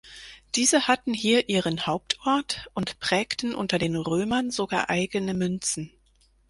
Diese 0.55 0.87
hatten 0.87 1.13
hier 1.13 1.47
ihren 1.47 1.85
Hauptort 1.85 2.67
und 2.73 2.99
prägten 2.99 3.53
unter 3.53 3.77
den 3.77 3.95
Römern 3.95 4.49
sogar 4.49 4.89
eigene 4.89 5.35
Münzen. 5.35 5.91